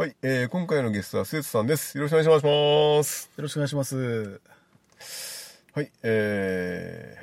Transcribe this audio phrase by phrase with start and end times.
[0.00, 1.98] はい、えー、今回のゲストはスエツさんです。
[1.98, 3.30] よろしくお願いします。
[3.36, 4.40] よろしくお願いします。
[5.74, 7.18] はい、え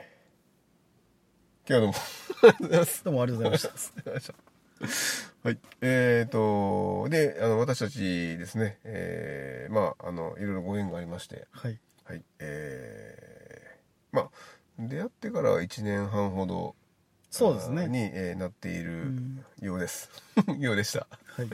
[1.66, 1.94] ー、今日はどうも。
[1.96, 3.04] ありがとうございます。
[3.04, 3.72] どうもありがとうござい
[4.14, 4.34] ました。
[5.50, 7.98] はい、えーと、で、あの、私たち
[8.38, 11.80] ですね、えー、まあ、あの、いろいろご縁がありまして、はい。
[12.04, 14.30] はい、えー、まあ、
[14.78, 16.76] 出会ってから1年半ほど、
[17.30, 17.84] そうですね。
[17.84, 19.12] あに、えーなっている
[19.62, 20.10] ようです。
[20.60, 21.08] ようでした。
[21.36, 21.50] はい。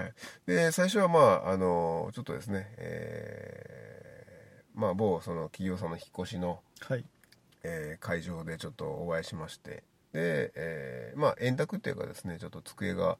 [0.00, 0.14] はい。
[0.46, 7.04] で、最初はまあ、あの、ちょっとですね、えー、まあ、某その企業さんの引っ越しの、はい。
[7.62, 13.18] えー会場でちょっとお会いしまして、で、えーまあ、円卓っていうかですね、ちょっと机が、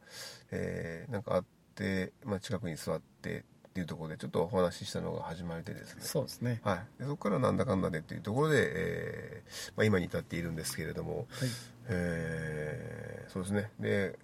[0.51, 3.43] えーなんかあって、まあ、近くに座ってっ
[3.75, 6.03] ていうところで、ちょっとお話ししたのが始まりでですね。
[6.03, 6.61] そうですね。
[6.63, 6.87] はい。
[7.01, 11.49] でそこからなんだかんだでっていうところで、えーまあ、今に至っているんですけれども、はい。
[11.89, 13.71] えーそうですね。
[13.81, 14.17] で、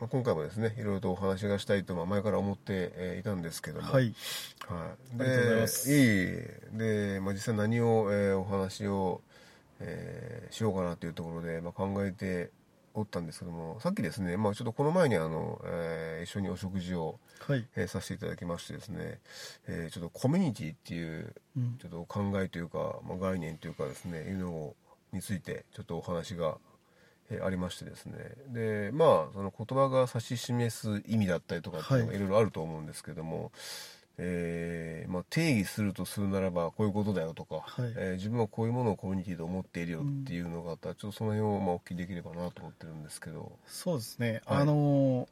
[0.00, 4.14] まあ、今回もですね、いろいろとお話がしたいと、まあ、前から思って、えーいたんですけども、はい。
[4.66, 4.78] はい。
[4.78, 6.68] ありがとうございますいえいえ
[7.14, 9.20] で、まあ、実際何を、えーお話を、
[9.80, 12.50] えーしようかなというところで、まあ、考えて
[12.94, 17.66] おったんですけども、さっきですね、まあ、ちょっとこの前にあの、えー一緒にお食事を、はい。
[17.76, 19.20] えーさせていただきましてですね、
[19.68, 24.76] えーちょっとコミュニティっていう、うんちょっと考えというか、まあ、概念というかですね、いうのを
[25.12, 26.56] についてちょっとお話が、
[27.30, 28.14] えーありましてですね。
[28.48, 33.52] で、まあ、その言葉が指し示す意味だったりとかっていうのがはいいろいろあると思うんですけども、
[34.18, 43.52] えーまあ、定義するとするならばこういうことだよとか、はいえー自分はこういうものをコミュニティと思っているよっていうのがあったら、ちょっとその辺をまあお聞きできればなと思ってるんですけど。
[43.66, 44.42] そうですね。
[44.44, 45.28] はいあのー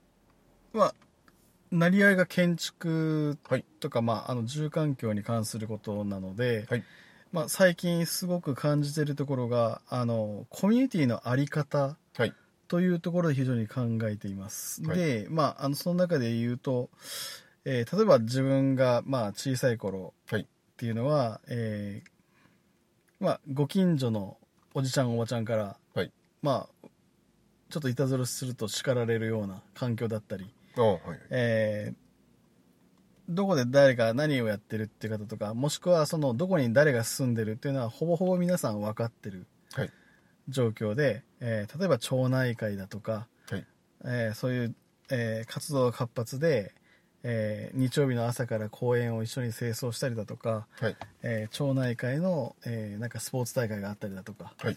[0.72, 0.94] まあ、
[1.70, 3.64] 成り合いが建築はい。
[3.80, 6.84] とか、まあ、あの、住環境に関することなので、はい。
[7.30, 12.34] まあ、最近すごく感じているところが、あの、コミュニティのあり方はい。
[12.68, 14.82] というところで非常に考えています。
[14.82, 16.90] はいで、まあ、あの、その中で言うと、
[17.64, 20.42] えー例えば自分が、まあ、小さい頃はい。
[20.42, 20.46] っ
[20.76, 22.10] ていうのは、えー
[23.20, 24.38] まあ、ご近所の
[24.74, 26.12] おじちゃんおばちゃんから、はい。
[26.40, 26.88] まあ、
[27.68, 30.46] ちょっといたずらすると叱られるような環境だったり、
[30.76, 30.98] はい。
[31.30, 32.07] えー
[33.28, 39.90] どこで誰が何をやってるっていう方とかもしくはそのどこに誰が住んでるっていうのはほぼほぼ皆さん分かってるはい。
[40.48, 43.66] 状況で、えー例えば町内会だとか、はい。
[44.04, 44.74] えーそういう、
[45.10, 46.72] えー活動が活発で、
[47.22, 50.96] えー日曜日の朝から公園を一緒に清掃したりだとか、はい。
[51.22, 54.72] えー町内会の、えーなんかスポーツ大会があったりだとかはい。
[54.72, 54.76] っ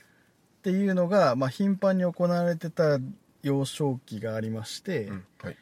[0.61, 2.99] ていうのが、まあ、頻繁に行われてた
[3.41, 5.25] 幼少期がありまして、うん。
[5.41, 5.57] はい。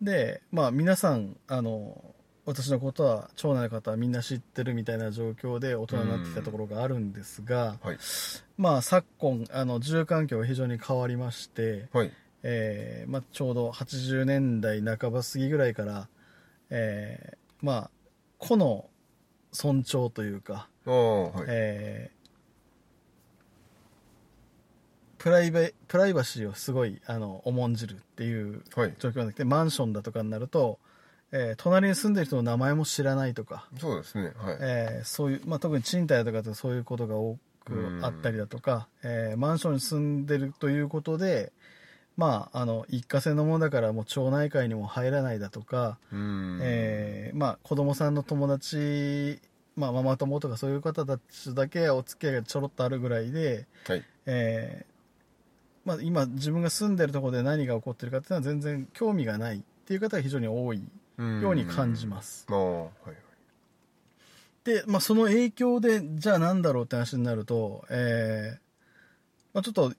[0.00, 2.14] で、まあ、皆さんあの
[2.48, 7.98] 私のことは町内の方はみんな知ってるみたいな状況で大人になってきたところがあるんですが、はい。
[8.56, 12.12] まあ、昨今あの住環境が非常に変わりまして、はい。
[12.42, 16.08] えーまあ、ちょうど80年代半ば過ぎぐらいから、
[16.70, 17.90] えーまあ、
[18.38, 18.88] 個の
[19.52, 21.44] 尊重というか、はい。
[21.48, 22.18] えー
[25.18, 28.94] プライベプライバシーをすごいあの重んじるっていうはい。
[29.00, 30.78] 状況になってきてマンションだとかになると、
[31.32, 34.32] えー隣に住んでる人の名前も知らないとか、そうですね。
[34.36, 34.56] はい。
[34.60, 41.52] えーそういう、まあ、特に賃貸とかだとそういうことが多くあったりだとか、えーマンションに住んでるということで、
[42.16, 45.98] まあ、あの一過性のものだからもう町内会にも入らないだとか。
[46.60, 49.40] えーまあ、子供さんの友達、
[49.76, 54.02] まあ、ママ友とかそういう方たちだけお付き合いがちょろっとあるぐらいで、はい。
[54.26, 54.98] えー
[55.84, 60.82] まあ、今自分が住んでるところで何が起こってるかっていうのは全然興味がないっていう方が非常に多い
[61.18, 62.46] ように感じます。
[62.48, 62.92] ああ、はい。
[64.64, 68.58] で、まあ、その影響でじゃあ何だろうって話になると、えー
[69.54, 69.92] まあ、ちょっと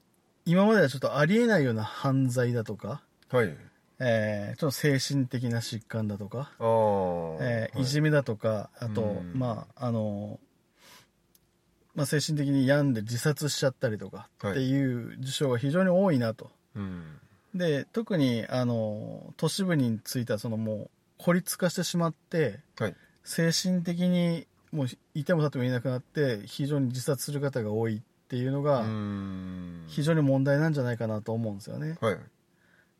[0.44, 3.56] 今まではちょっとありえないような犯罪だとか、はい。
[3.98, 7.34] えーちょっと精神的な疾患だとか、ああ。
[7.34, 10.38] はいえーいじめだとかあと、うんまああの
[11.94, 16.50] まあ、精神的に病んで自殺しちゃったりとかっていう事象が非常に多いなと。
[16.76, 17.18] うん。
[17.54, 20.90] で特にあの都市部についてはそのもう
[21.22, 22.96] 孤立化してしまってはい。
[23.24, 28.84] 精神的にもういても立ってもいなくなって非常に自殺する方が多いっていうのうが。
[29.88, 31.98] 非常に問題なんじゃないかなと思うんですよね。
[32.00, 32.18] はい。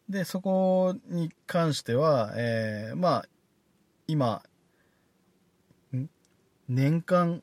[0.08, 3.25] でそこに関しては、えーまあ
[4.08, 4.43] 今
[5.96, 6.08] ん？
[6.69, 7.43] 年間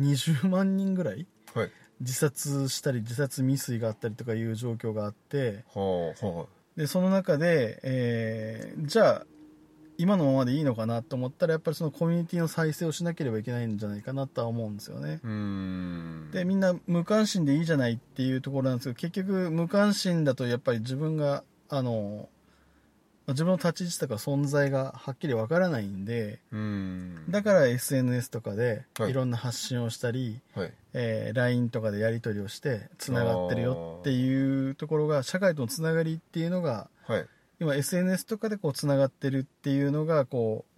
[0.00, 6.46] 20万人ぐらいはい自殺したり自殺未遂があったりとかいう状況があってはあは
[6.76, 9.26] でその中で、えーじゃあ
[9.98, 15.20] 今のままでいいのかなと思ったらやっぱりそのコミュニティの再生をしなければいけないんじゃないかなとは思うんですよね。
[16.32, 22.28] でみんな無関心でいいじゃないっていうところなんですけど結局無関心だとやっぱり自分があの
[23.26, 26.40] まあ自分の立ち位置とか存在がはっきりわからないんで
[27.30, 29.10] だから SNS とかではい。
[29.10, 30.72] いろんな発信をしたり、はい。
[30.94, 37.26] えー LINE とかでやり取りをしてつながってるよっていうところが社会とのつながりっていうのがはい
[37.62, 40.72] 今 SNS とかでこうつながってるっていうのがこう、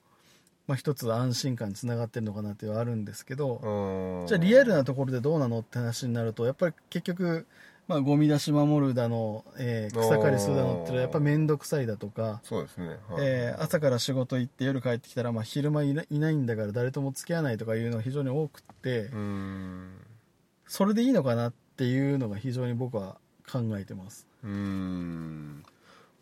[0.67, 7.47] まあ、一つ安心感につながってるのかなっていうのはあるんですけど、うんじゃあリアルなところでどうなのって話になるとやっぱり結局、
[7.89, 12.87] まあ、ゴミ出し守るだの、えー草刈りするだのってのはやっぱ面倒くさいだとか、そうですね。
[12.87, 12.99] はい。
[13.21, 19.11] えー朝から仕事行って夜帰ってきたら、まあ、昼間いないんだから誰とも付き合わないとかいうのが非常に多くって、
[20.67, 23.17] それでいいのかなっていうのが非常に僕は
[23.51, 24.27] 考えてます。
[24.43, 25.65] うーん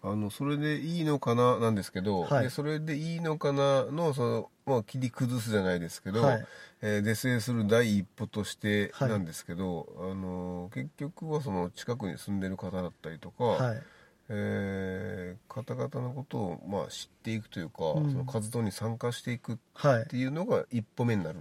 [0.05, 2.45] あのそれでいいのかななんですけど、はい。
[2.45, 6.45] でそれでいいのかなのその、まあ、切り崩すじゃないですけど、はい。
[6.83, 9.09] えー是正する第一歩としてはい。
[9.11, 13.83] なんですけど、あの結局はその近くに住んでる方だったりとか、はい。
[14.29, 18.11] えー方々のことを、まあ、知っていくというか、うん。
[18.11, 20.07] その活動に参加していくっはい。
[20.09, 21.39] ていうのが一歩目になる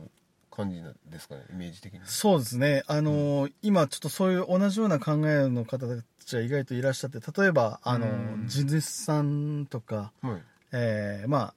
[0.51, 2.01] 感じですかねイメージ的に。
[2.03, 8.07] そうですね、あのー今ちょっとそういう同じような考えの方たちは意外といらっしゃって例えば、あの
[8.47, 10.43] 地主さんとか、はい。
[10.73, 11.53] えーまあ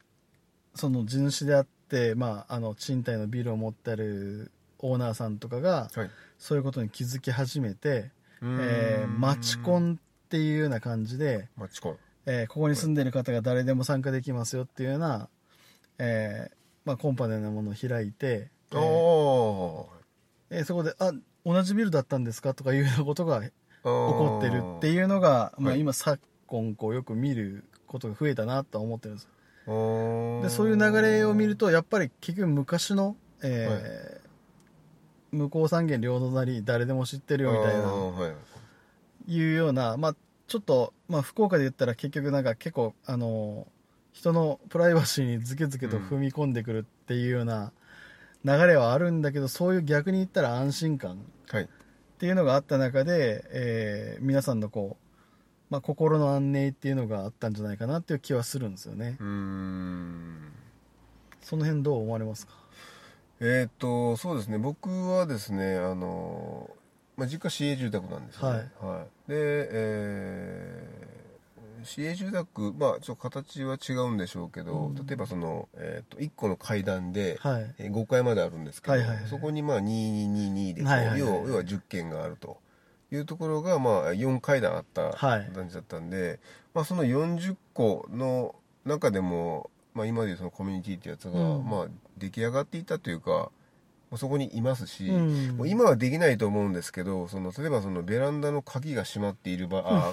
[0.75, 4.50] その地主であって、まあ、あの賃貸のビルを持ってある
[4.81, 6.11] オーナーさんとかがはい。
[6.38, 8.11] そういうことに気づき始めて、
[8.43, 11.96] えーマチコンっていうような感じで、マチコン
[12.26, 15.29] えーここに住んでる方が誰でも参加できますよっていうような、
[15.99, 19.87] えーまあ、コンパネなものを開いて、えあーー。
[20.50, 21.12] えーそこで「あ
[21.44, 25.81] 同じビルだったんですか?」とかいうようなことが起起ここってるっていうのが、まあ、はい。
[25.81, 29.29] 今昨今こうよく見ることが増えたなとは思ってるんです。
[29.67, 34.25] うでそういう流れを見るとやっぱり結局昔の、えー
[35.37, 39.32] 向こう三軒両隣誰でも知ってるよみたいなはい。
[39.32, 40.17] いうような、まあ、
[40.47, 43.67] ちょっと、まあ、福岡で言ったら結局なんか結構あの
[44.12, 47.73] 人のプライバシーにズケズケと踏み込んでくるっていうような
[48.44, 51.19] 流れはあるんだけど、そういう逆に言ったら安心感。
[51.49, 51.64] はい。
[51.64, 51.67] っ
[52.19, 55.05] ていうのがあった中で、えー皆さんのこう、
[55.70, 59.17] まあ、心の安寧っていうのがあったんじゃないかなっていう気はするんですよね。
[59.19, 60.52] うーん。
[61.41, 62.52] その辺どう思われますか？
[63.41, 64.58] えーっとそうですね。
[64.58, 66.70] 僕はですねあの、
[67.17, 69.31] まあ、実家市営住宅なんですよね、はい。
[69.31, 69.35] で、
[69.73, 71.14] えー
[71.85, 74.95] 市営住宅まあちょっと形は違うんでしょうけど、うん。
[75.07, 77.75] 例えばその、えーっと1個の階段で、はい。
[77.79, 79.27] えー5階まであるんですけど、はいはいはい。
[79.27, 81.21] そこにまあ2222でこう、はいはいはい。
[81.21, 82.59] 要は要は10軒があると
[83.13, 85.51] いうところがまあ4階段あったはい。
[85.55, 86.41] 感じだったんで、
[86.75, 88.55] まあ、その40個の
[88.85, 91.65] 中でも、まあ、今でいうそのコミュニティってやつが、うん。
[91.69, 91.87] まあ、
[92.19, 93.51] 出来上がっていたというか
[94.17, 95.56] そこにいますし、うん。
[95.56, 100.13] もう今はできないと思うんですけどその例えばそのベランダの鍵が閉まっている場合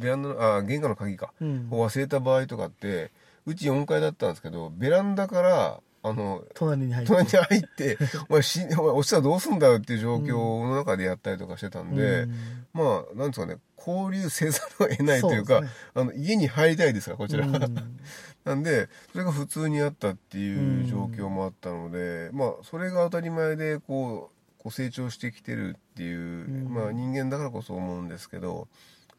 [0.00, 1.68] ベランダのあ玄関の鍵かうん。
[1.70, 3.10] を忘れた場合とかって
[3.46, 7.12] うち4階だったんですけどベランダからあの隣に入って。
[7.12, 12.66] 隣に入って「お前しお前落ちたらどうすんだよ」っていう状況の中でやったりとかしてたんで、うん。
[12.72, 15.68] まあなんですかね交流せざるを得ないというかね。
[15.94, 17.52] あの家に入りたいですからこちら、うん。
[18.44, 26.74] なんでそれが普通にあったっていう状況もあったので、まあそれが当たり前でこうこう成長してきてるっていう、うん。
[26.74, 28.68] まあ人間だからこそ思うんですけど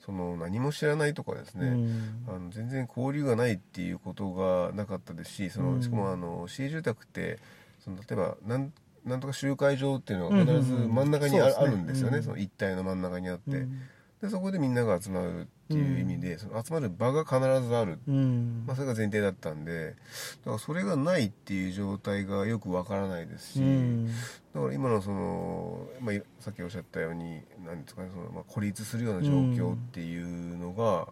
[0.05, 2.25] その何も知らないとかですね、うん。
[2.27, 5.81] あの全然交流がないっていうことがなかったですしその、うん。
[5.81, 7.39] しかもあの市営住宅って
[7.79, 8.74] その例えばなん
[9.05, 13.79] なんとか集会場っていうのが必ず真ん中にあ,、るんですよね、うんその一体の真ん中にあって、うん
[14.22, 18.63] でそこでみんなが集まるっていう意味で、その集まる場が必ずある、うん。
[18.68, 19.96] まあ、それが前提だったんで。
[20.44, 24.08] だからそれがないっていう状態がよくわからないですし、うん。
[24.08, 24.13] だ
[24.62, 31.08] から今のその、まあ、いさっきおっしゃったようになんですかねその、まあ、孤立するような状況っていうのが、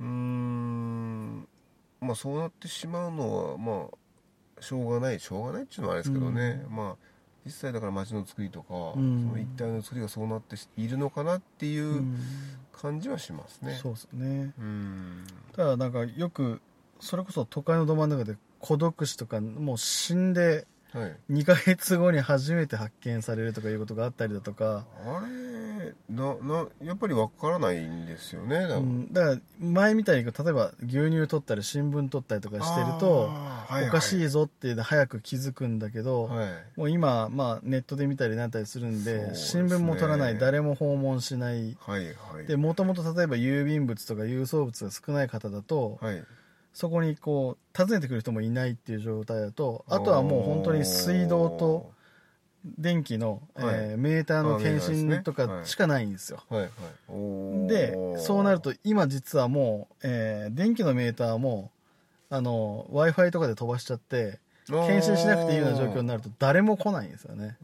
[0.00, 1.48] うん。
[2.00, 3.88] まあそうなってしまうのはま
[4.58, 7.05] あしょうがないしょうがないっていうのはあれですけどね、まあ
[7.46, 9.22] 実際だから街の作りとか、うん。
[9.22, 12.18] その一体の作りがそうなっているのかなっていううん。
[12.72, 13.78] 感じはしますね。
[13.80, 14.52] そうですね。
[14.58, 15.24] うん。
[15.54, 16.60] ただなんかよく
[17.00, 24.86] それこそ都会のど真ん中で孤独死とかもう死んではい、2ヶ月後に初めて発見されるとかいうことがあったりだとか。
[25.04, 25.45] あれ？
[26.08, 33.88] ななやっぱりわからないんですよね多う分んだから前みたいに例えば牛乳取ったり新聞取ったりとかしてるとはいはい。
[33.88, 36.48] おかしいぞって早く気づくんだけど、はい。
[36.76, 41.76] もう今、まあ、ネットで見たりなんたりするんでそうです新ね聞も取らない誰も訪問しない。
[41.80, 42.46] はいはい。
[42.46, 46.24] でもともと例えば郵便物とか郵送物が少ない方だと、はい。
[46.72, 51.90] そこにこう訪ねてくる人もいないっていう状態だとあとはもう本当に水道と
[52.64, 53.74] 電気の、はい。
[53.74, 56.70] えーメーターの検あメーターですね診とかしかないんですよ、はいはい。
[57.08, 57.66] おー。
[57.66, 61.70] でそうなると今実はもう、えー電気のメーターも
[62.30, 67.56] w i f i とかで飛ばしちゃって検診しなくていいような状況になると誰も来ないんですよね。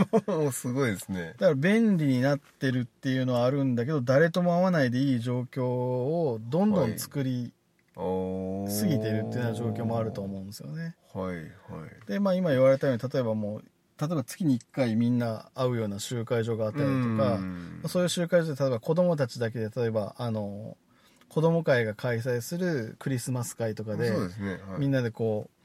[0.52, 1.34] すごいですね。
[1.38, 7.52] だから便利になってるっていうのはあるんだけど誰とも会わないでいい状況をどんどん作り
[7.96, 8.80] おー。
[8.80, 10.96] 過ぎてるっていうような状況もあると思うんですよね。
[11.12, 11.44] はいはい。
[12.06, 13.64] でまあ今言われたように例えばもう
[14.00, 17.82] 例えば月に1回みんな会うような集会所があったりとかうん。
[17.86, 20.76] そういう集会所で例えば子供たちだけで例えばあの
[21.28, 25.60] 子供会が開催するクリスマス会とかでね、はい、みんなでこう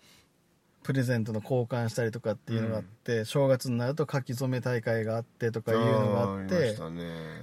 [0.86, 7.02] プレゼントの交換したりとかっていうのがあって、正月になると書き初め大会があってとかいうのがあってしたね。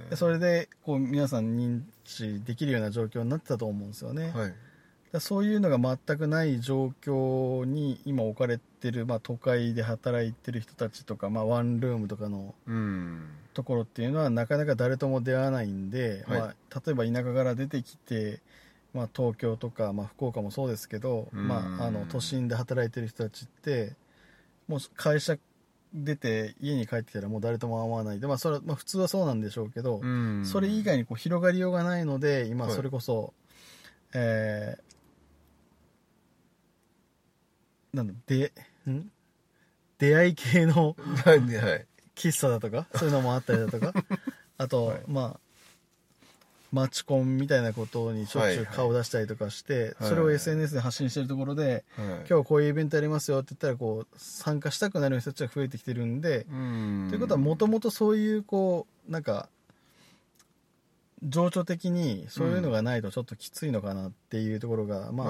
[0.09, 4.53] でそれでこう皆さん認知できるような状況になってたと思うんですよね、はい。
[5.11, 13.27] らそういうのが全くない状況に今置かれてる、まあ、都会で働いてる人たちとか、まあ、ワンルームとかのうん。
[13.53, 16.39] ところっていうのはなかなか誰とも出会わないんで、はい。
[16.39, 18.41] まあ、例えば田舎から出てきて、
[18.93, 21.47] まあ、東京とか、まあ、福岡もそうですけど、うん。
[21.47, 23.95] まあ、あの都心で働いてる人たちって
[24.67, 25.37] もう会社
[25.93, 28.19] 出て家に帰ってきたらもう誰とも会わない。
[28.19, 30.41] で、まあそれはまあ、普通はそうなんでしょうけど、うん。
[30.43, 32.75] それ以外にこう広がりようがないので今はい。
[32.75, 33.33] それこそ、
[34.13, 34.93] えー
[37.93, 38.51] なんだで
[38.91, 39.11] ん？
[39.99, 41.85] 出会い系のなんではい。
[42.15, 43.93] 喫茶だとかそういうのもあったりだとか？
[44.57, 45.01] あと、はい。
[45.07, 45.39] まあ
[46.71, 52.07] マチコンみたいなことにしょっちゅう顔出したりとかして、それを SNS で発信してるところで、はい。
[52.27, 57.07] 今日こういうイベントやりますよって言ったらこう参加したくなる人たちが増えてきてるんで、うん。
[57.09, 59.49] ということはもともとそういうこうなんか
[61.23, 65.27] 情緒的にそういうのがないとちょっときついのかなっていうところが、まあ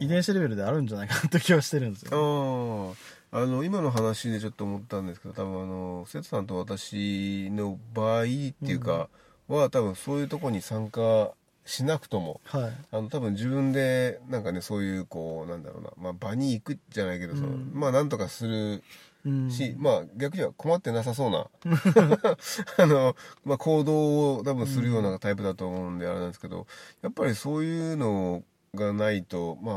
[0.00, 2.94] 遺伝子レベルであるんじゃないかなと気はしてるんですよ。
[3.30, 9.08] あの今の話でちょっと思ったんですけど多分あの瀬戸さんと私の場合っていうか、
[9.48, 11.32] は多分そういうとこに参加
[11.66, 12.72] しなくともはい。
[12.92, 17.70] あの多分自分でなんかねそういうこうなんだろうな、まあ、場に行くじゃないけど、うん。
[17.74, 18.82] まあなんとかする
[19.24, 19.50] うん。
[19.50, 21.48] し、まあ逆には困ってなさそうな
[22.78, 26.66] あの、まあ、行動を多分するようなタイプだと思うんであれなんですけど
[27.02, 28.42] やっぱりそういうの
[28.74, 29.76] がないと、まあ、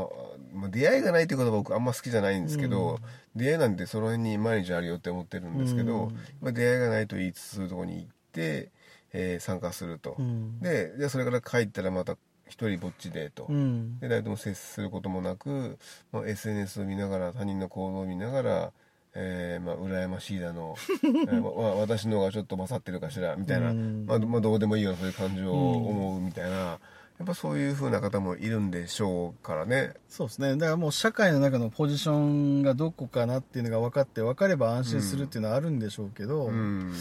[0.52, 2.98] まあ出会いがないっていう言葉僕あんま好きじゃないんですけど、
[3.34, 6.14] 出会いなんてその辺に毎日あるよって思ってるんですけど、うん。
[6.40, 8.70] まあ、出会いがないと言いつつそういうところに行って、
[9.12, 10.60] えー参加すると、うん。
[10.60, 12.16] でじゃあそれから帰ったらまた
[12.48, 13.98] 一人ぼっちでと、うん。
[13.98, 15.78] で誰とも接することもなく、
[16.12, 18.72] まあ、SNS を見ながら他人の行動を見ながら、
[19.14, 24.06] えーまあ、羨ましいだの、 えーわ私の方がちょっと勝ってるかしらみたいな、うん。
[24.06, 26.78] まあ、まあどうでもいいようなそういう感情を思うみたいな、や
[27.24, 29.94] っぱそういう風な方もいるんでしょうからね。
[30.08, 30.56] そうですね。
[30.56, 36.92] だからもう社会の中のポジションがどこかなっていうのが分かって分かれば安心するっていうのはあるんでしょうけど、うん。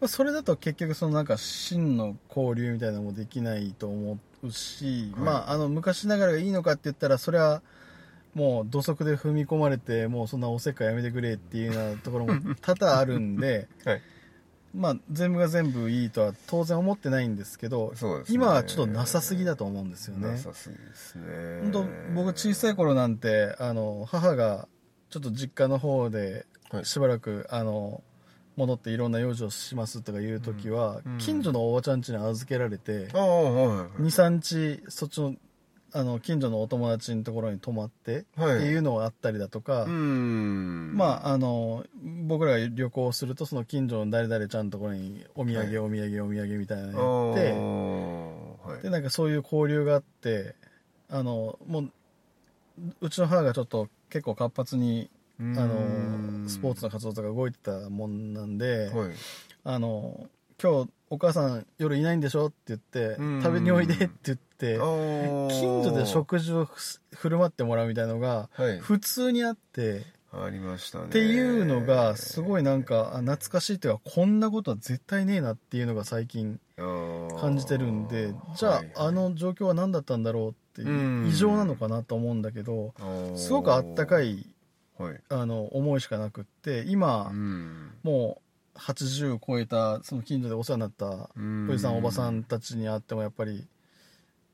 [0.00, 5.24] まあ、それだと結局そのなんか真の交流みたいなのもできないと思うし、はい。
[5.24, 7.62] まああの昔ながらがいいのかって言ったらそれは
[8.36, 14.02] もう土足で踏み込まれてもうそんなおせっかいやめてくれっていうようなところも多々あるんで はい。
[14.74, 18.24] まあ全部が全部いいとは当然思ってないんですけどね。
[18.28, 20.32] 今はちょっとなさすぎだと思うんですよね。
[20.32, 21.24] なさすぎですね。
[21.62, 24.68] 本当僕小さい頃なんてあの母が
[25.08, 26.84] ちょっと実家の方ではい。
[26.84, 28.02] しばらく、あの
[28.56, 31.18] 戻っていろんな用事をしますとかいう時は、うん。
[31.18, 35.36] 近所のおばちゃん家に預けられて、ああはい23日そっちの
[35.96, 38.56] あの近所のお友達のところに泊まって、はい。
[38.58, 40.92] っていうのがあったりだとか、うん。
[40.94, 41.86] まああの
[42.26, 45.78] 僕らが旅行するとその近所の誰々ちゃんのところにお土産、はい。
[45.78, 48.68] お土産お土産みたいなあのやってー。
[48.68, 50.54] はいでなんかそういう交流があって
[51.08, 51.92] あのもう
[53.00, 55.08] うちの母がちょっと結構活発に
[55.40, 59.10] あのスポーツの活動とか動いてたもんなんで、はい。
[59.64, 60.28] あの
[60.62, 63.42] 今日お母さん夜いないんでしょって言ってうん。
[63.42, 68.78] 食べにおいでって言って近所で食事をふ 振る舞ってもらうみたいのがはい。
[68.78, 71.04] 普通にあってありましたね。
[71.06, 81.26] っていうのがすごいなんかあ懐かしいっていうかこんなことは絶対ねえなっていうのが最近感じてるんでじゃああの状況は何だったんだろうっていううん。
[81.28, 82.92] 異常なのかなと思うんだけど
[83.36, 84.46] すごくあったかい
[84.98, 85.20] はい。
[85.28, 87.92] あの思いしかなくって今うん。
[88.02, 88.42] も
[88.74, 91.68] う80を超えたその近所でお世話になったうん。
[91.70, 93.66] おじさんおばさんたちに会ってもやっぱり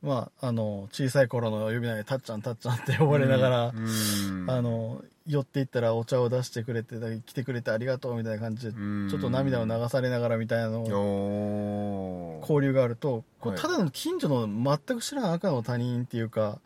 [0.02, 9.08] まああの小さい頃の呼び名で「たっちゃんたっちゃん」って呼ばれながら、うんあの寄っていったらお茶を出してくれて来てくれてありがとうみたいな感じでうん。
[9.08, 13.58] ちょっと涙を流されながらみたいなのを交流があるとこはい。
[13.58, 16.58] うただの近所の全く知らん赤の他人っていうか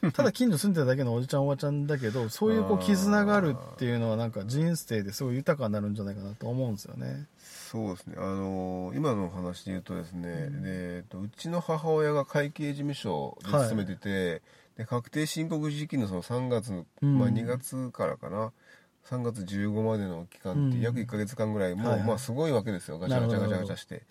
[0.14, 7.26] ただ近所住んでただけのおじちゃんおばちゃんだけどそういうこう 絆があるっていうのはなんか人生ですごい豊かになるんじゃないかなと思うんですよね。
[7.70, 14.42] そうですね、あのー今のお話で言うとですね、でえっとうちの母親が会計事務所で勤めてて、
[14.78, 17.18] で確定申告時期のその3月の、うん。
[17.18, 18.52] まあ、2月からかな。
[19.10, 20.80] 3月15までの期間ってうん。
[20.80, 22.06] 約1ヶ月間ぐらい、もう、はいはい。
[22.06, 22.98] まあ、すごいわけですよ。
[22.98, 24.04] ガチャガチャガチャガチャして。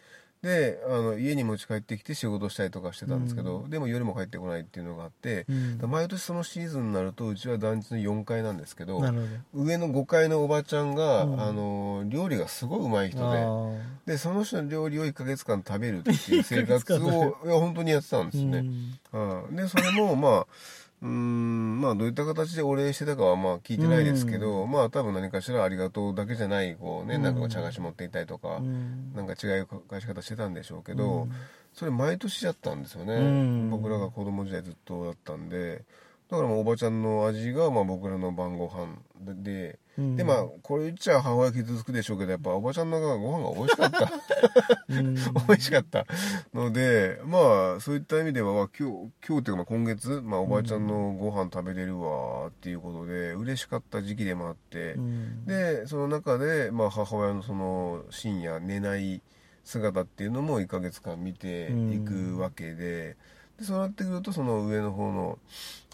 [0.47, 5.89] であの家に持ち帰ってきて仕事したりとかしてたんですけど、でも夜も帰ってこないっていうのがあって、うん。
[5.91, 9.03] 毎年そのシーズンになるとうちは団地の4階なんですけど
[9.53, 11.41] 上の5階のおばちゃんが、うん。
[11.41, 13.73] あの料理がすごいうまい人ど。
[14.05, 18.65] ででその人の料理を1ヶ月間食べるっていう生活1 ヶ月間をいや本当にやってたんですね、
[19.11, 19.55] うん。
[19.55, 20.47] でそれもまあ
[21.01, 27.21] うーんまあどういった形でお礼してたかはまあ聞いてないですけど、まあ多分何かしらありがとうだけじゃないこうね、うん。
[27.21, 29.13] なんか茶菓子持っていたりとか、うん。
[29.13, 31.31] なんか違う返し方してたんでしょうけど、うん。
[31.73, 33.69] それ毎年やったんですよね、うん。
[33.69, 35.83] 僕らが子供時代ずっとだったんで
[36.29, 40.15] だからまあおばちゃんの味がまあ僕らの晩ご飯で、うん。
[40.17, 44.11] でまあこれ言っちゃ母親傷つくでしょうけどやっぱおばちゃんのご飯が美味しかった。
[44.89, 45.15] うん。
[45.47, 46.05] 美味しかった
[46.53, 55.45] のでまあそういった意味では、まあ、今日今日っていうかまあ今月、まあ、おばあちゃんのご飯食べれるわっていうことで嬉しかった時期でもあって、うん。
[55.45, 59.21] でその中で、まあ、母親のその深夜寝ない
[59.63, 63.15] 姿っていうのも1ヶ月間見ていくわけで。
[63.59, 65.39] でそうなってくるとその上の方の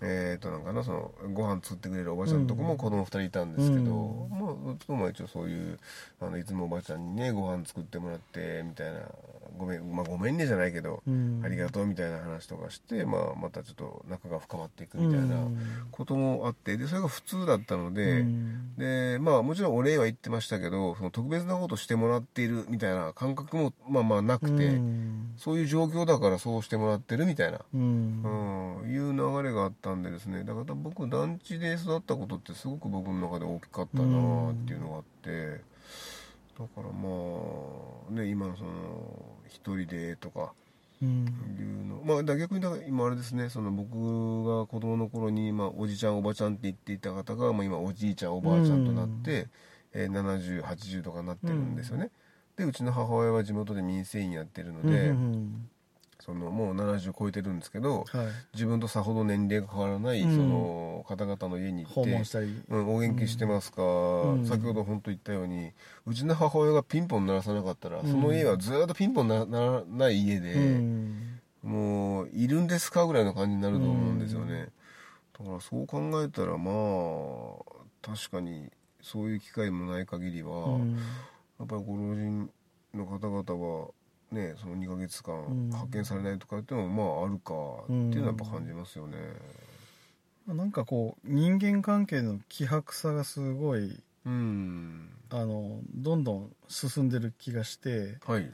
[0.01, 4.29] えっ、となんかなそのご飯作ってくれるおばちゃんとこも子供2人いたんですけど、うん。
[4.29, 5.79] まあどっちもまあ一応そういう
[6.19, 8.99] あのいつもおばちゃんにねご飯作ってもらってみたいな
[9.57, 11.41] ごめん、まあ、ごめんねじゃないけど、うん。
[11.43, 15.57] ありがとうみたいな話とかして、まあ、またちょっと仲が深まっていくみたいなうん。
[15.91, 18.75] こともあってでそれが普通だったので、うん。
[18.77, 25.33] でまあもちろんお礼は言ってましたけどその特別なことしてもらっているみたいな感覚もまあまあなくて、うん。
[25.37, 28.81] そういう状況だからそうしてもらってるみたいな、うん。
[28.83, 30.43] うん、いう流れがあったんでですね。
[30.43, 35.61] だから僕団地で育ったことってすごく僕の中で大きかったなっていうのがあって
[36.59, 37.09] だからま
[38.09, 38.69] あね今のその
[39.47, 40.53] 一人でとか
[41.01, 41.25] うん。
[41.59, 42.01] いうの。
[42.03, 43.89] まあだから逆にだから今あれですねその僕
[44.45, 49.47] が子供の頃に、まあ、おじちゃんおばちゃんって言っていた方が、まあ、今おじいちゃんおばあちゃんとなって、
[49.93, 52.09] えー、7080とかなってるんですよね、
[52.57, 55.69] でうちの母親は地元で民生委員やってるので、うん
[56.25, 58.27] そのもう70超えてるんですけどはい。
[58.53, 60.31] 自分とさほど年齢が変わらない、うん。
[60.31, 64.45] その方々の家に行ってうん、お元気してますか、ん。
[64.45, 65.71] 先ほど本当言ったように
[66.05, 68.07] うちの母親がピンポン鳴らさなかったら、ん。
[68.07, 71.39] その家はずっとピンポンなならない家で、うん。
[71.61, 74.69] もういるんですかぐらいの感じになると思うんですよね、
[75.37, 78.69] だからそう考えたらまあ確かに
[79.01, 80.97] そういう機会もない限りは、うん。
[81.59, 82.49] やっぱりご老人
[82.93, 83.87] の方々は
[84.33, 85.71] ねその2ヶ月間うん。
[85.71, 89.17] 発見されないとかっていうのもまああるかっていうのはやっぱ感じますよね、
[90.47, 95.09] なんかこう人間関係の希薄さがすごいうん。
[95.29, 98.49] あのどんどん進んでる気がしてはい。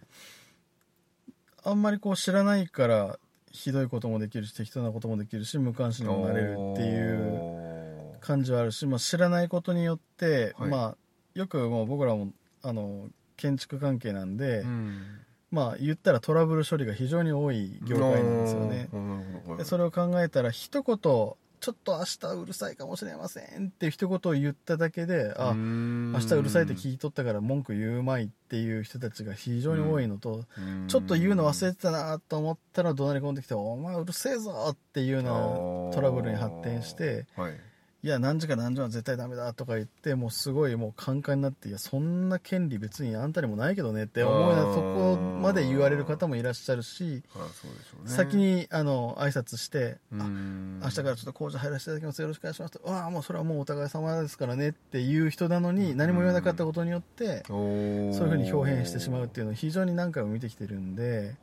[1.63, 3.19] あんまりこう知らないから
[3.51, 10.69] ひどいこともできるし適当なこともできるし無関心にもなれるっていう感じはあるし、まあ、知らないことによって、はい。
[10.69, 10.97] まあ、
[11.33, 12.29] よくもう僕らも
[12.61, 15.01] あの建築関係なんで、うん
[15.51, 18.89] まあ言ったらトラブル処理が非常に多い業界なんですよね。
[19.57, 20.97] でそれを考えたら一言
[21.59, 30.45] ちょっと明日うるさいかもしれませんって一言を言っただけであ明明日うるさいって聞いとったから文句言うまいっていう人たちが非常に多いのと、
[30.87, 37.53] ちょっと言うの忘れてたなと思ったら怒鳴り込んできて「お前うるせえぞ!」っていうのトラブルに発展してはい
[38.01, 47.23] いや何時か何時は絶対ダメだとか言ってもうすごいもうカンカンになっていやそんな権利別にあんたにもないけどねって思うなそこまで言われる方もいらっしゃるし
[48.05, 50.79] 先にあの挨拶して「あうん。
[50.81, 52.21] 明日からちょっと工事入らせていただきます。
[52.21, 61.35] よろしくお願いします」と「ああもうそれはもうお互い様ですからね」っていう人なのに何も言わなかったことによってそういうふうに表現してしまうっていうのを非常に何回も見てきてるんで。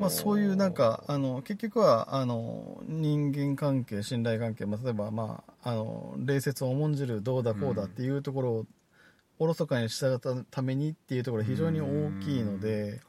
[0.00, 8.66] まあ、そういうなんかあの結局はあの人間関係信頼関係、まあ、例えば、まあ、あの礼節を重んじるどうだこうだっていうところを
[9.38, 11.84] おろそかにしたためにっていうところが非常に大
[12.20, 13.00] きいので、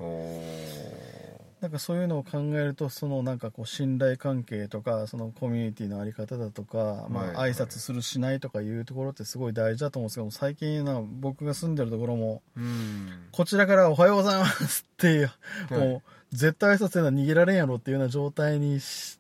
[1.60, 13.10] なんかそういうのを考えるとそのなんかこう信頼関係とかそのコミュニティのあり方だとか、まあ、はい挨拶するしないとかいうところってすごい大事だと思うんですけど最近な僕が住んでるところもうん。
[13.32, 15.32] こちらから「おはようございます」っていう、
[15.70, 15.80] はい。
[15.80, 19.19] もう絶対挨拶せな逃げられんやろっていうような状態にし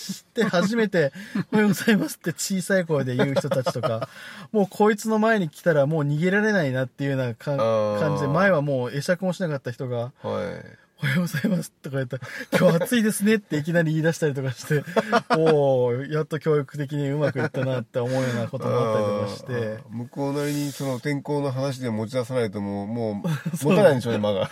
[0.00, 1.12] して初めて
[1.52, 4.08] 「おはようございます」って小さい声で言う人たちとか
[4.52, 10.90] もうこいつの前に来たらもう逃げられないなっていうような感じで前はもう会釈もしなかった人がはい。
[11.02, 12.22] おはようございますとか言ったら、
[12.58, 14.84] 今日暑いですねっていきなり言い出したりとかして、
[15.34, 19.78] おおやっと教育的にうまくいったなって思うようなこともあったりとかして。
[19.88, 23.28] 向こうなりにその天候の話で持ち出さないともうもう
[23.64, 24.50] 持たないんでしょうね間が。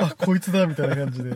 [0.00, 1.30] あ、こいつだみたいな感じで。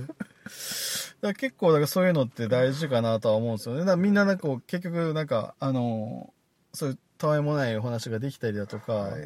[1.21, 3.81] だ結構、だからそういうのって大事かなとは思うんですよね。
[3.81, 6.33] だからみんななんか結局なんか、あの、
[6.73, 9.23] そういうたわいもないお話ができたりだとか、はい。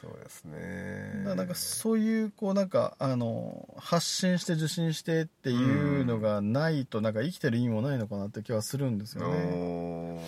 [0.00, 1.24] そうですね。
[1.24, 10.20] だなんかそういうこうなんかあの発信して受信してっていうのがないとなんか生きてる意味もないのかなって気はするんですよね。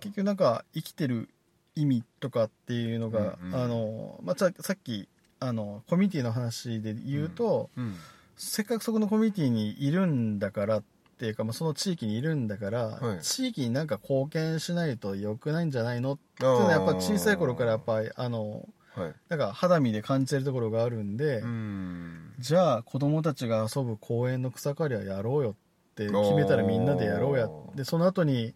[0.00, 1.30] 結局なんか生きてる
[1.74, 3.62] 意味とかっていうのが、うんうん。
[3.62, 5.08] あのまあ、ささっき
[5.40, 7.96] あのコミュニティの話で言うと、うん
[8.38, 10.82] せっかくそこのコミュニティにいるんだからっ
[11.18, 13.20] ていうか、まあ、その地域にいるんだから、はい。
[13.20, 19.14] 地域になんか貢献しないと良くないんじゃないのっていうのはやっぱ小さい頃からやっぱりあのはい。
[19.28, 22.34] なんか肌身で感じてるところがあるんで、うん。
[22.38, 25.54] じゃあ子供たちが遊ぶ公園の草刈りはやろうよっ
[25.96, 28.54] て決めたらみんなでやろうやでその後に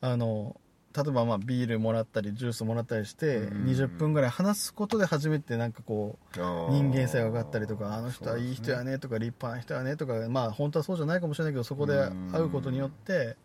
[0.00, 0.56] あの
[0.94, 11.94] 例えばまあビールもらったりジュースもらったりしてうん20分ぐらい話すことで初めてなんかこう人間性が分かったりとかあの人はいい人やねとか立派な人やねとかまあ本当はそうじゃないかもしれないけどそこで
[12.32, 13.36] 会うことによって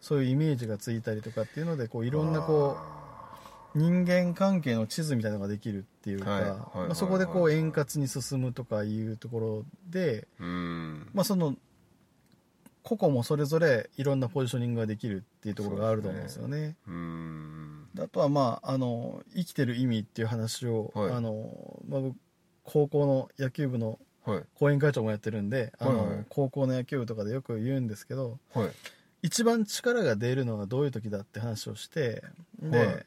[0.00, 2.76] そういうイメージがついたりとかっていうのでこういろんなこ
[3.74, 11.56] う人間関係の地図みたいなのができるっていうか、まあ、そこでこう円滑に進むとかいうところで、まあ、その
[12.84, 16.76] 個々もそれぞれいろんなポジショニングができるっていうところがあると思うんですよね。
[16.86, 17.88] うん。
[17.98, 21.12] あとはまああの生きてる意味っていう話を、はい。
[21.12, 22.16] あのまあ、僕
[22.62, 24.42] 高校の野球部のはい。
[24.54, 26.26] 講演会長もやってるんで、あのはいはい。
[26.28, 28.70] 高校の野球部とかでよく言うんですけどはい。
[29.22, 32.22] 一番力が出るのはどういう時だって話をして
[32.60, 33.06] で、はい。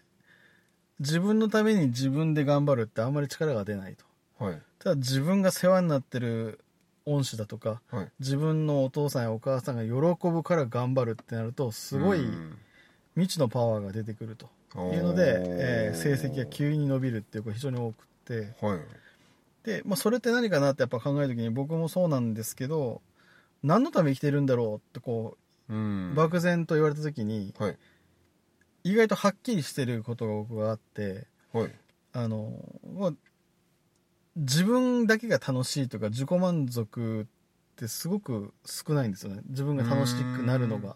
[1.00, 4.44] 自分のために自分で頑張るってあんまり力が出ないと。
[4.44, 4.62] はい。
[4.80, 6.60] ただ自分が世話になってる
[7.08, 8.12] 恩師だとかはい。
[8.20, 12.58] 自分のお父さんやお母さんが喜ぶから頑張るってなるとすごいうん。
[13.16, 14.50] 未知のパワーが出てくると。
[14.76, 18.54] いうので、えー成績が急に伸びるっていう子が非常に多くて。
[18.62, 18.80] はい。
[19.64, 23.02] で、まあ、それって何かなってやっぱ考える時に僕もそうなんですけど
[23.64, 25.38] 何のために生きてるんだろうってこ
[25.70, 26.14] ううん。
[26.16, 27.78] 漠然と言われた時にはい。
[28.84, 31.72] 意外とはっきりしてることが僕はあってはい。
[32.14, 32.54] あの、
[32.94, 33.14] まあ、
[34.38, 37.26] 自分だけが楽しいとか自己満足っ
[37.76, 39.42] てすごく少ないんですよね。
[39.50, 40.96] 自分が楽しくなるのが。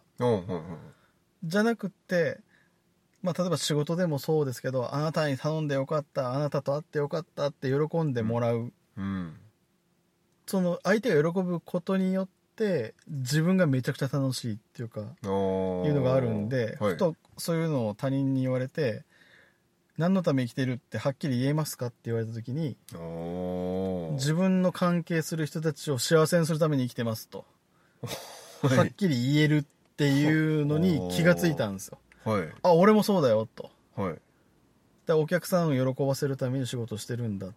[1.43, 2.39] じゃなくって、
[3.23, 9.33] まあ、例えば仕事でもそうですけどあなたに頼んでよかったあなたと会ってよかったって喜んでもらう、うん。
[10.45, 16.93] その相手が喜ぶことによって自分がめちゃくちゃ楽しいっていうかいうのがあるんで、はい。
[16.93, 19.03] ふとそういうのを他人に言われて
[20.01, 20.73] 何のために生きてる？
[20.73, 21.87] ってはっきり言えますか？
[21.87, 22.75] って言われた時に
[24.13, 27.45] 自分の関係する人たちを幸せにするために生きてますと。
[28.63, 28.77] はい。
[28.77, 31.99] はっきり言えるっていうのに気がついたんですよ。
[32.23, 33.69] はいあ俺もそうだよと。
[33.95, 34.15] はい。
[35.05, 37.47] でお客さんを喜ばせるために仕事してるんだ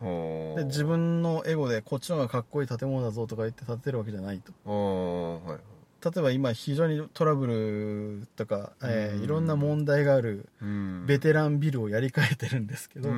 [0.00, 4.52] はで自分のエゴでこっちの方がかっこいい建物だぞとか言って建てるわけじゃないと。
[4.70, 5.58] はい
[6.04, 11.06] 例えば今非常にトラブルとか、えーうんいろんな問題があるうん。
[11.06, 13.10] ベテランビルをやり替えてるんですけど、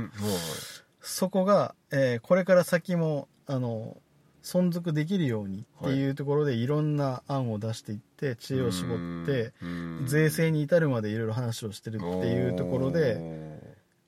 [1.00, 3.96] そこが、えーこれから先もあの
[4.42, 6.66] 存続できるようにっていうところでい。
[6.66, 10.04] ろんな案を出していって知恵を絞ってうん。
[10.06, 13.60] 税制に至るまでいろいろ話をしてるっていうところで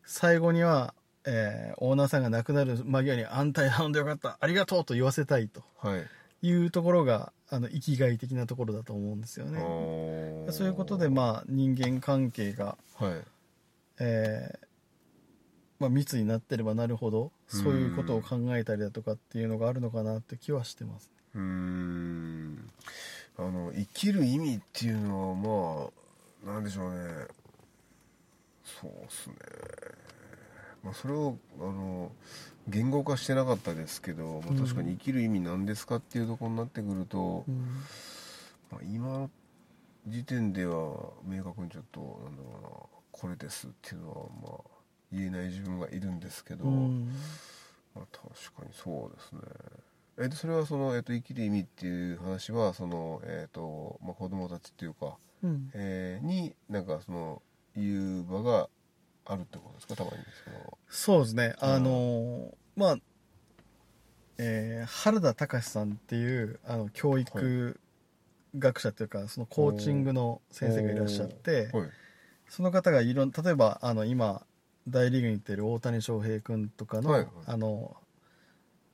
[0.05, 0.95] 最後には、
[1.27, 6.07] えーオーナーさんが亡くなる間際に「あんたに頼んでよかったありがとう」と言わせたいとはい。
[6.41, 9.61] いうところがあの生きがい的なところだと思うんですよね。
[9.61, 13.13] ねそういうことで、まあ、人間関係が、はい。
[14.01, 14.69] えー
[15.81, 21.11] まあ、密になってればなるほどそういうことを考えたりだとかっていうのがあるのかなって気はしてます。
[21.35, 22.71] うーん。
[23.39, 25.91] あの生きる意味っていうのは
[26.45, 26.99] まあなんでしょうね。
[28.65, 29.37] そうっすね。
[30.83, 32.11] まあそれをあの
[32.69, 37.57] 言語化してなかったですけど、まあ、確かに生きる意味なんですかっていうところになってくると、うん。
[38.71, 39.31] まあ、今の
[40.07, 40.75] 時点では
[41.25, 42.69] 明確にちょっとなんだろうな
[43.13, 44.61] これですっていうのはまあ
[45.13, 47.09] 言えない自分がいるんですけど、うん。
[47.95, 48.29] まあ、確
[48.61, 49.41] かにそうですね。
[50.21, 55.71] えっとそれはその、えっと生きる意味っていう話はその、えっとまあ、子供たちっていうか、うん。
[55.75, 57.43] えーになんかその
[57.75, 58.69] 言う場が
[59.29, 59.97] あるってことですか？
[59.97, 60.79] たまにその。
[60.89, 61.69] そうですね、うん。
[61.69, 62.97] あのーまあ、
[64.39, 67.79] えー原田隆さんっていうあの教育
[68.59, 71.91] 学者というかそのコーチングの先生がいらっしゃってはい。
[72.49, 74.47] その方がいろん例えばあの今
[74.89, 77.31] 大リーグに行ってる大谷翔平君とかの,、はいはい。
[77.47, 77.97] あの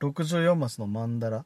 [0.01, 1.45] 64マスのマンダラ。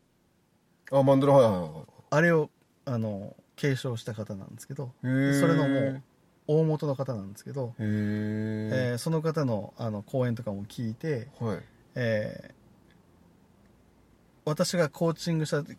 [0.92, 2.50] あマンドラはいはいはいあれを
[2.86, 6.04] あの継承した方なんですけどそれのもう
[6.52, 11.60] 大元の方なんですけど、へええーその方のあの講演とかも聞いて、はい。
[11.96, 12.60] えー
[14.46, 15.70] 私がコーチングした、か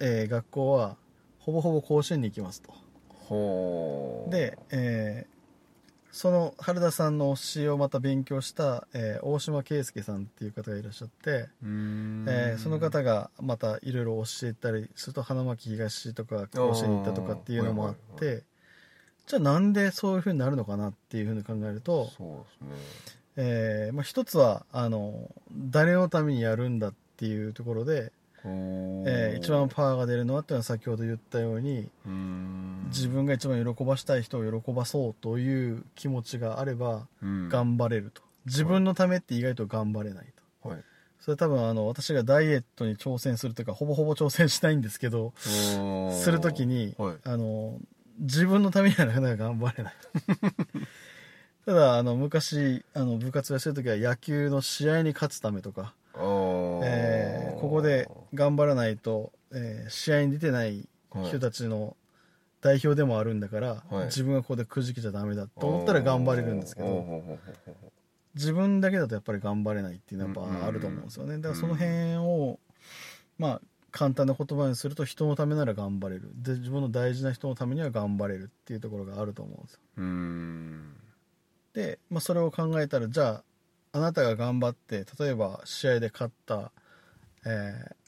[0.00, 0.96] えー学校は
[1.38, 2.72] ほぼほぼ甲子園に行きますと。
[4.30, 5.40] で、えー
[6.12, 11.48] その原田さんの教えをまた勉強した、えー大島圭介さんっていう方がいらっしゃって、
[12.28, 18.42] えーその方がまたいろいろ教えたりすると花巻東とか甲子園に行ったとかっていうのもあって
[19.26, 22.28] じゃあなんでそういうふうになるのかなっていうふうに考えると、そう
[22.66, 23.10] ですね。
[23.36, 28.12] えーまあ、一つはあの誰のためにやるんだっていうところで、
[28.44, 31.88] えー一番パワーが出るのはっていうのは先ほど言ったように
[32.88, 37.48] 自分が一番喜ばしたい人を喜ばそうという気持ちがあればうん。
[37.48, 38.22] 頑張れると。
[38.46, 40.26] 自分のためって意外と頑張れない
[40.62, 40.68] と。
[40.68, 40.84] はい。
[41.20, 47.16] それ多分あの私がダイエットに挑戦するというかほぼほぼ挑戦しないんですけどするときに、はい。
[47.24, 47.78] あの
[48.20, 49.94] 自分のためにはなかなか頑張れない。
[51.66, 55.94] ただあの昔あの部活をしてる時は野球の試合に勝つためとか
[56.84, 60.88] えーここで頑張らないと、えー試合に出てない
[61.24, 61.96] 人たちの
[62.60, 64.04] 代表でもあるんだから、はい。
[64.06, 67.38] 自分がここでくじけちゃダメだと思ったら頑張れるんですけど
[68.34, 71.36] 自分だけだとやっぱり頑張れないっていうのはやっぱあると思うんですよね。
[71.38, 72.58] だからその辺を
[73.38, 76.30] まあ簡単な言葉にすると人のためなら頑張れる。
[76.34, 79.80] で自分の大事な人のためには頑張れるっていうところがあると思うんですよ。
[79.98, 80.94] うーん。
[81.74, 83.44] で、まあ、それを考えたらじゃあ
[83.92, 86.72] あなたが頑張って例えば試合で勝った、
[87.44, 88.00] えー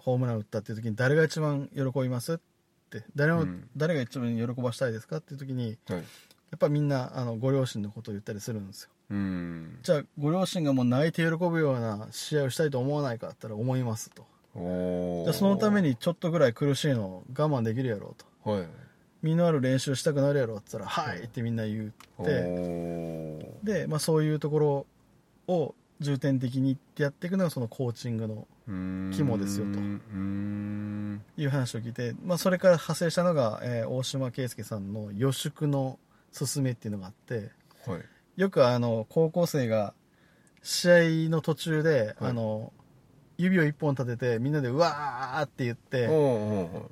[0.00, 2.38] ホームラン打ったっていう時に誰が一番喜びますっ
[2.90, 3.04] て。
[3.14, 3.68] 誰を、うん。
[3.76, 5.98] 誰が一番喜ばしたいですかっていう時にはい。
[5.98, 8.90] やっぱみんなあのご両親のことを言ったりするんですよ。
[9.10, 9.78] うーん。
[9.82, 18.50] じゃあご両親がもう泣いて喜ぶような試合をしたいと思わないかって言ったら思いますとじゃあそのためにちょっとぐらい苦しいのを我慢できるやろうと。
[18.50, 18.68] はい。
[19.22, 22.32] 身のある練習したくなるやろって言ったら「はい」ってみんな言おって。
[22.32, 23.64] ー。
[23.64, 24.86] で、まあ、そういうところ
[25.46, 28.48] を重点的にやっていくのがそのコーチングの
[29.12, 29.78] 肝ですよと。
[29.78, 35.98] いう話を聞いて、まあ、それから派生したのが、えー大島圭介さんの予祝の
[36.36, 37.50] 勧めっていうのがあって
[37.86, 38.40] はい。
[38.40, 39.92] よくあの高校生が
[40.62, 40.94] 試合
[41.30, 42.30] の途中で、はい。
[42.30, 42.72] あの
[43.42, 46.08] 指を一本立ててみんなで「うわー!」って言って、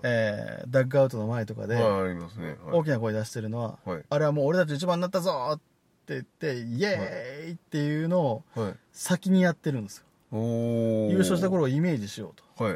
[0.03, 2.49] えーダッグアウトの前とかでーはいありますね。
[2.49, 2.57] はい。
[2.73, 4.03] 大きな声出してるのは、はい。
[4.09, 5.59] あれはもう俺たち一番になったぞっ
[6.07, 8.75] て言ってイエーイっていうのをはい。
[8.93, 10.05] 先にやってるんですよ。
[10.33, 11.11] おー。
[11.11, 12.65] 優勝した頃をイメージしようと。
[12.65, 12.75] はい。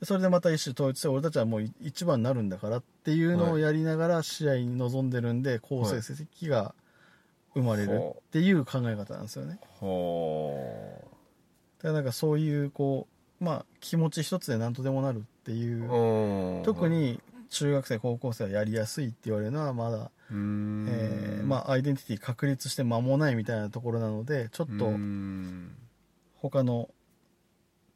[0.00, 6.74] でそれでまた一種統一して俺たちはもう一番になるんだからっていうのをやりながら試合に臨んでるんで好成績が
[7.54, 9.60] 生まれるっていう考え方なんですよね。
[9.80, 11.03] は
[11.84, 13.06] だからなんかそういうこ
[13.40, 17.20] うまあ気持ち一つで何とでもなるっていうあ特に
[17.50, 24.90] 中学生高校生はやりやすいって言われるのはまだ、えーまあアイデンティティ確立して間もないみたいなところなのでちょっと
[26.36, 26.88] 他の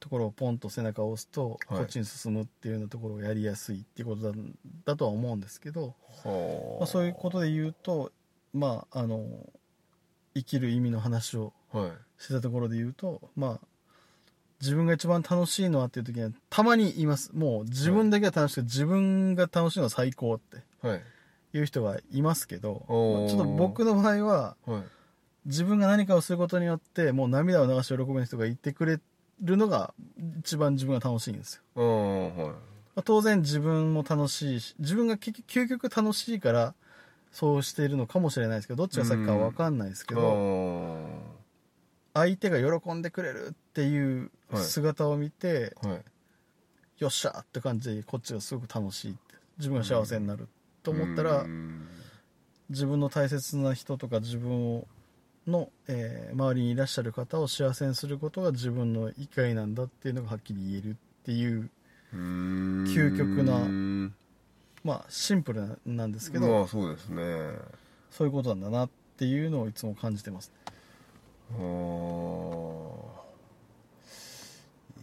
[0.01, 1.79] ところをポンと背中を押すとはい。
[1.79, 4.39] こっちに進むっていうようなところをやりやすいっていうことだ
[4.85, 8.13] だとは思うんですけど、はまあ、そういうことで言うと
[8.53, 9.25] まああの
[10.35, 11.53] 生きる意味の話を
[12.19, 13.68] してたところで言うとまあ
[14.61, 17.31] 自分が一番楽しいのはっていう時にはたまにいます。
[17.35, 21.03] もう自分だけが楽しくて自分が楽しいのは最高ってはい。
[21.55, 24.83] いう人がいますけど、まあちょっと僕の場合ははい。
[25.47, 29.01] 自分が何かをすることによってもう涙を流して喜ぶ人がいてくれ
[29.41, 29.95] るのが
[30.41, 32.49] 一番自分が楽しいんですよ、はい。
[32.49, 32.53] ま
[32.97, 36.75] あ当然自分も楽しいし自分が結局究極楽しいから
[37.33, 41.08] そうしているのかもしれないですけどどっちが先かは分かんないですけあど、ー
[42.19, 44.63] 相手が喜んでくれるっていうはい。
[44.63, 46.05] 姿を見て、はい。
[46.99, 49.17] よっしゃーって感じでこっちがすごく楽しい
[49.59, 50.49] 自分が幸せになる
[50.83, 51.47] と思ったら、
[52.71, 54.87] 自分の大切な人とか自分を
[55.47, 61.71] の、えー周りにいらっしゃる方を幸せにすることが自分の生きがいなんだっていうのがはっきり言えるっていう
[62.13, 63.61] 究極な
[64.85, 67.23] まあシンプルななんですけど、まあそうですね。
[68.11, 70.68] そういうことなんだなっていうのをいつも感じてますあー
[71.51, 71.55] い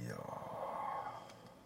[0.07, 0.15] や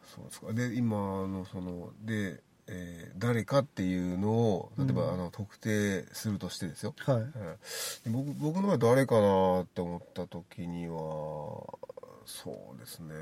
[0.05, 0.53] そうですか。
[0.53, 5.13] で今あのそので、えー誰かっていうのを例えば、うん。
[5.15, 7.15] あの特定するとしてですよ、はい。
[7.15, 7.25] はい
[8.05, 10.95] で僕僕の場合誰かなって思った時には
[12.25, 13.13] そうですね。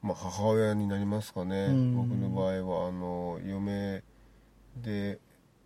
[0.00, 1.96] まあ母親になりますかね、うん。
[1.96, 4.02] 僕の場合はあの嫁
[4.76, 5.18] で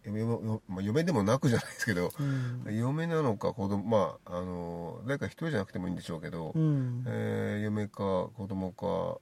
[0.05, 2.11] 嫁も、まあ、嫁でもなくじゃないですけど、
[2.67, 2.77] うん。
[2.77, 7.05] 嫁なのか子供まああの誰か一人じゃなくてもいいんでしょうけど、うん。
[7.07, 9.19] えー嫁か子供か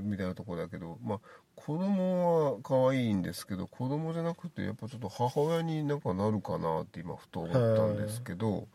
[0.00, 1.20] みたいなところだけどまあ
[1.56, 8.68] 子供は可愛いんですけど子供じゃなくてやっぱちょっと母親になんかなるかなって今ふと思ったんですけど、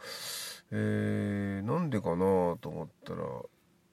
[0.72, 3.24] えーなんでかなと思ったら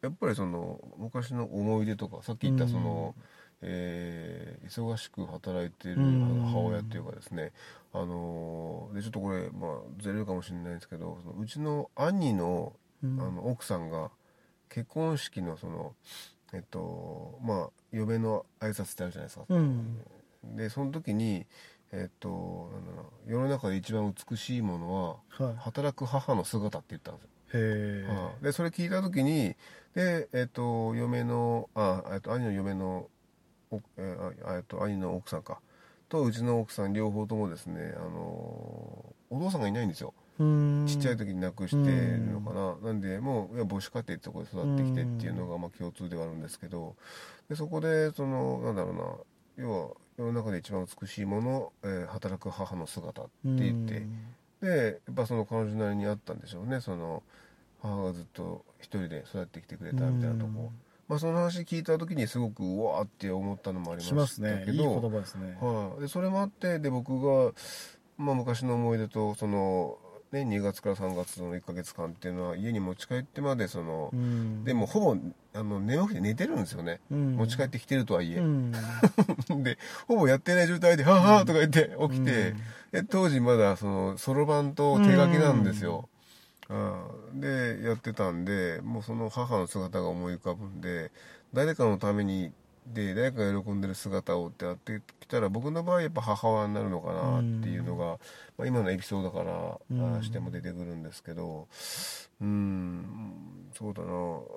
[0.03, 3.15] やっぱりその昔の思い出とかさっき言ったその、
[3.63, 6.43] えー忙しく働いてるうん。
[6.47, 7.53] 母親っていうかですね、
[7.93, 12.73] あのーでちょっとこれ、まあ、ずれるかもしれないですけどそのうちの兄の
[13.03, 13.21] うん。
[13.21, 14.11] あの奥さんが
[14.69, 15.95] 結婚式のその
[16.53, 19.99] えっとまあ嫁の挨拶ってあるじゃないですか、うん。
[20.57, 21.45] でその時に
[21.93, 25.57] えっとなんだろう世の中で一番美しいものははい。
[25.57, 29.55] 働く母の姿って言ったんですよ、へえはいでそれ聞いた時に
[29.95, 33.11] でえっと嫁のあえっと兄の嫁のお
[33.97, 35.61] えーあえっと兄の奥さんか。
[36.09, 38.11] とうちの奥さん両方ともですねあの
[39.31, 40.13] お父さんがいないんですよ。
[40.39, 40.85] うん。
[40.87, 46.97] ちっちゃい時に亡くしてるのかな、なんでもう母子家庭ってとこで育ってきてっていうのがまあ共通ではあるんですけど。
[47.49, 49.03] でそこでそのなんだろうな。
[49.65, 54.07] 要は世の中で一番美しいもの、えー働く母の姿って言って、
[54.61, 56.81] でやっぱその彼女なりにあったんでしょうね。
[56.81, 57.23] その
[57.81, 60.71] 母がずっと一人で育ってきてくれたみたいなとこ、
[61.13, 64.61] まあ、その話聞いた時にすごくうわーって思ったのもありましますしたね。
[64.61, 65.59] いいけど言葉ですね。
[65.61, 67.53] はい、でそれもあってで僕が、
[68.17, 69.99] まあ、昔の思い出とその、
[70.33, 74.65] ね、2月から3月の1ヶ月間っていうのは家に持ち帰ってまでその、うん。
[74.65, 75.17] でもほぼ
[75.53, 77.37] あの眠くて寝てるんですよね、うん。
[77.37, 78.73] 持ち帰ってきてるとはいえ、うん。
[79.63, 79.77] で
[80.09, 82.55] ほぼやってない状態で「はあはあ」とか言って起きて、
[83.11, 86.09] 当時まだそのそろばんと手書きなんですよ、
[86.73, 91.11] ああでやってたんでもうその母の姿が思い浮かぶんで
[91.53, 92.51] 誰かのために
[92.87, 98.19] で誰かが喜んでる姿をってやってきたら僕の場合やっぱ母親になるのかなっていうのが、
[98.59, 100.17] まあ、今のエピソードから、うん。
[100.17, 101.69] あしても出てくるんですけど
[102.41, 103.05] うん。
[103.73, 104.09] そうだな。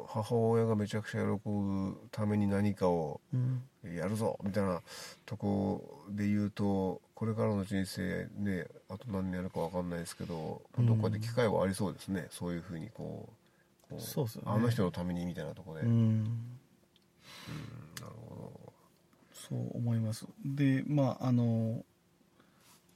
[0.07, 3.61] 母親がめちゃくちゃ喜ぶために何かをうん。
[3.95, 4.81] やるぞみたいな
[5.27, 12.27] とこで言うとこれからの人生ねあと何年やるか分かんないですけど、うんどっかで機会はありそうですね。
[12.29, 13.29] そういうふうにこ
[13.89, 14.51] うこうそうっすよね。
[14.51, 16.23] あの人のためにみたいなとこで、うん。
[16.23, 16.29] な
[18.01, 18.51] るほ
[19.33, 20.25] そう思います。
[20.43, 21.85] でまああの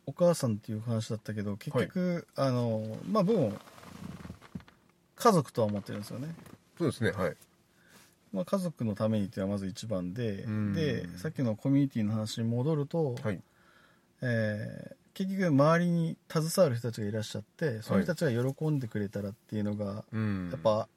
[0.06, 3.54] お母さんっていう話だったけど結局、あのまあ僕も
[5.16, 6.28] 家族とは思ってるんですよね、
[6.78, 7.36] どそうですねはい。
[8.34, 10.74] まあ、家族のためにっていうのはまず一番でうん。
[10.74, 13.40] でさっきのコミュニティの話に戻ると、はい
[14.22, 20.50] えー結局周りに携わる人たちがいらっしゃってその人たちが喜んでくれたらっていうのが、うん。
[20.50, 20.88] やっぱ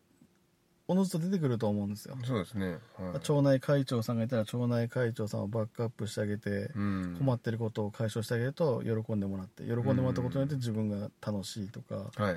[0.86, 3.20] おのずと出てくると思うんですよ、そうですね、はい。
[3.20, 7.16] 町内会長さんがいたら町内会長さんをバックアップしてあげて、うん。
[7.18, 12.36] 困ってることを解消してあげると喜んでもらって喜んでもらったことによって自分が楽しいとか、はい。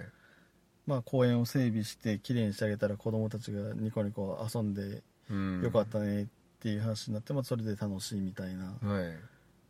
[0.87, 5.61] まあ、公園を整備してきれいにしてあげたら子供たちがニコニコ遊んでうん。
[5.61, 6.25] よかったねっ
[6.59, 9.13] ていう話になって、まあ、それで楽しいみたいな、まはい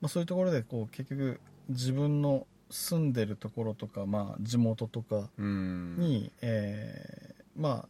[0.05, 1.39] あ、そういうところでこう結局
[1.69, 5.97] 自分の住んでるところとか、まあ、地元とかうん。
[5.99, 7.89] に、えーまあ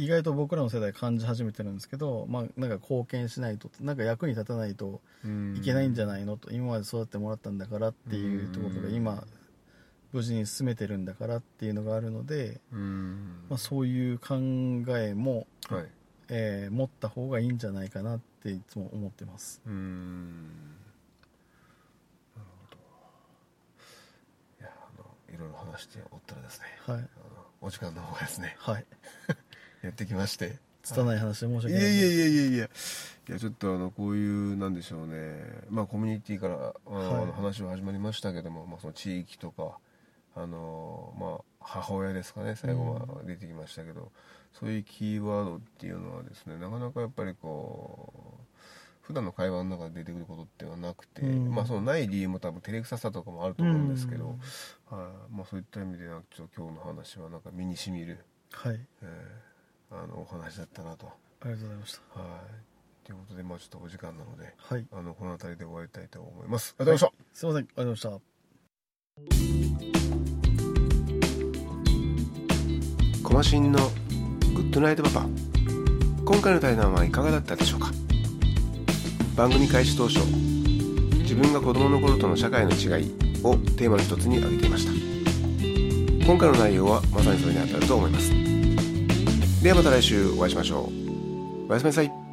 [0.00, 5.00] 意外と僕らの世代感じ始めてるんですけど、まあ、なんか貢献しないとなんか役に立たないと
[5.56, 9.24] いけないんじゃないのと今まで育ってもらったんだからっていうところが今
[10.12, 13.46] 無事に進めてるんだからっていうのがあるので、うん。
[13.50, 14.36] まあ、そういう考
[14.96, 15.86] えも、はい。
[16.28, 19.60] えー持った方がいいんじゃないかなっていつも思ってます。
[19.66, 20.44] うん
[22.36, 22.76] なるほど
[24.60, 25.04] いやあの
[25.38, 27.08] いろいろ話しておったらですねはい。
[27.60, 28.84] お時間の方がですねはい。
[29.82, 30.58] やってきまして。
[30.82, 31.82] 拙い話で申し訳ない。
[31.82, 32.64] いやいやいやいやいや。
[33.28, 35.62] いやちょっとあのこういうなんでしょうね。
[35.68, 39.78] まあコミュニティからあの話は始まりましたけども、まあ、その地域とか
[40.34, 44.10] あのまあ母親ですかね最後は出てきましたけど、
[44.52, 48.47] そういうキーワードっていうのはですねなかなかやっぱりこう
[49.08, 54.36] 普段の会話の中で出てくることってはなくて、うんまあそのない理由も多分照れくささとかもあると思うんですけど、
[54.92, 59.08] うんはいまあ、そういった意味でなんかちょっと今日の話はなんか身にしみる、はいえー
[59.90, 61.06] あのお話だったなと。
[61.40, 63.06] ありがとうございましたはい。
[63.06, 66.76] ということで、まあちょっとお時間なので、はいあの、この辺りで終わりたいと思います。
[66.78, 67.38] ありがとうございました。
[67.38, 68.20] すいませんありがとうございま
[72.76, 73.78] したコマシンの
[74.54, 75.26] グッドナイトパパ。
[76.26, 77.90] 今回の対談はいかがだったでしょうか？
[79.38, 80.18] 番組開始当初
[81.18, 83.14] 自分が子供の頃との社会の違い
[83.44, 84.92] をテーマの一つに挙げていました。
[86.26, 88.32] 今回の内容はまさにそれにあたると思います。
[89.62, 91.70] ではまた来週お会いしましょう。
[91.70, 92.27] おやすみなさい。